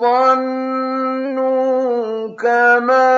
[0.00, 1.56] ظنوا
[2.36, 3.15] كما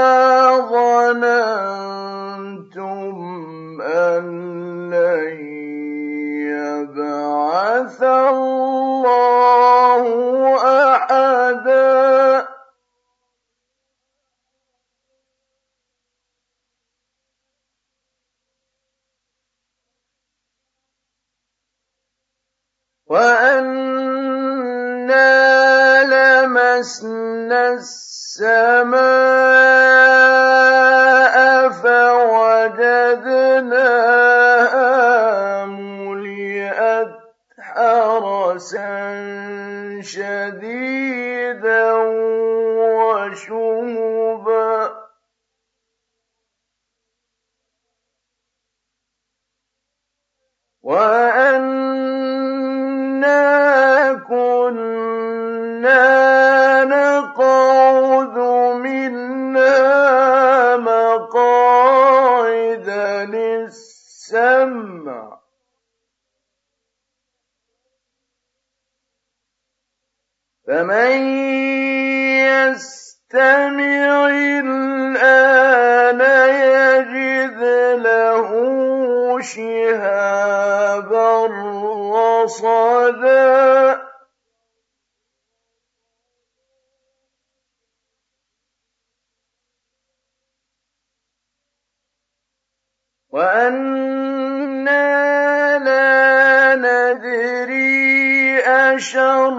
[23.08, 24.44] وأنا
[26.04, 28.98] لمسنا السماء
[31.68, 32.84] فوجدناها
[35.64, 37.08] ملئت
[37.58, 38.88] حرسا
[40.02, 41.92] شديدا
[43.08, 44.08] وشهبا
[50.82, 51.27] وأنا
[79.40, 81.28] شهابا
[82.44, 84.08] رصدا
[93.30, 94.98] وأنا
[95.78, 99.58] لا ندري أشر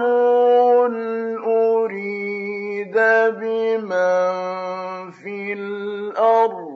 [1.46, 2.96] أريد
[3.40, 6.70] بمن في الأرض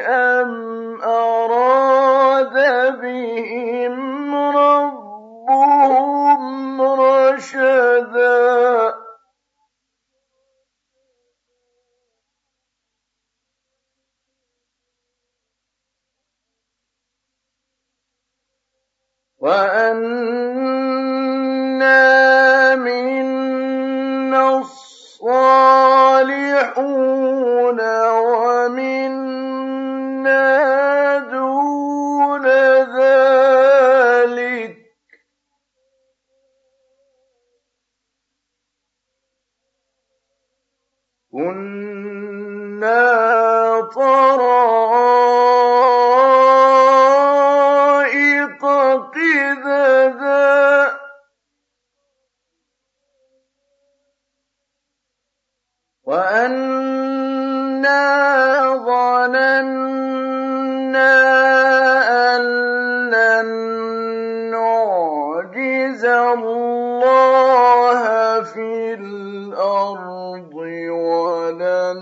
[0.00, 0.99] أم
[7.40, 8.94] رشدا
[19.40, 20.50] وَأَنَّا
[56.10, 58.02] وَأَنَّا
[58.82, 59.94] ظَنَنَّا
[62.34, 62.42] أَن
[63.14, 63.46] لَّن
[64.50, 68.02] نُّعْجِزَ اللَّهَ
[68.42, 70.54] فِي الْأَرْضِ
[70.90, 72.00] وَلَن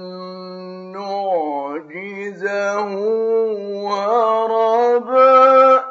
[0.97, 2.89] نُّعْجِزَهُ
[3.93, 5.85] هَرَبًا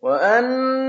[0.00, 0.79] وَأَنَّا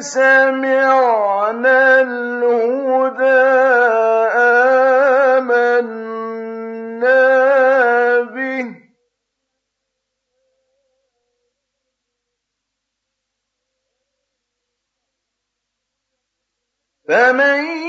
[0.00, 3.48] سَمِعْنَا الْهُدَىٰ
[5.38, 7.20] آمَنَّا
[8.20, 8.64] بِهِ ۖ.
[17.08, 17.87] فَمَن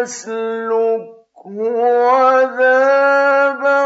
[0.00, 1.56] يَسْلُكْهُ
[2.12, 3.80] عَذَابًا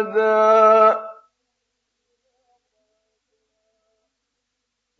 [0.00, 1.10] أَحَدًا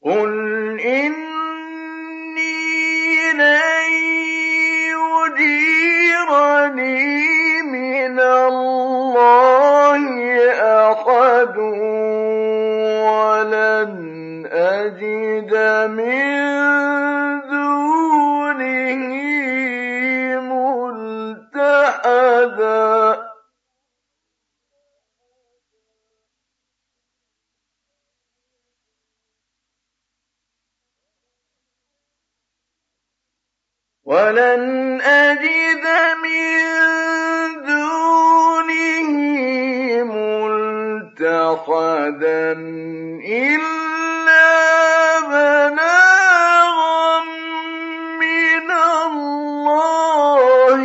[0.05, 0.48] قُلْ
[34.09, 35.85] وَلَنْ أَجِدَ
[36.25, 36.57] مِن
[37.69, 39.13] دُونِهِ
[40.09, 41.53] مُلْتَحَدًا
[43.29, 44.49] إِلَّا
[45.29, 47.21] بَلَاغًا
[48.25, 48.69] مِّنَ
[49.05, 50.83] اللَّهِ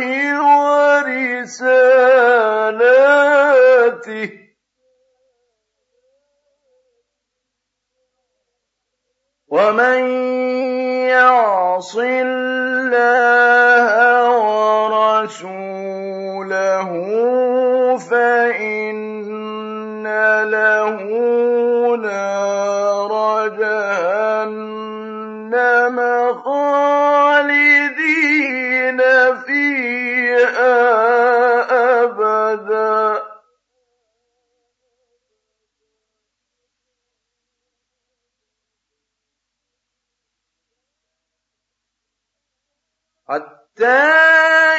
[0.84, 1.64] وَرِسَالَاتِهِ
[4.26, 4.30] ۚ.
[9.48, 10.00] وَمَن
[11.08, 12.63] يَعْصِ اللَّهَ
[24.44, 25.98] جَهَنَّمَ
[26.44, 27.80] خَالِدِينَ
[29.46, 30.74] فِيهَا
[32.02, 33.22] أَبَدًا
[43.28, 43.84] حَتَّىٰ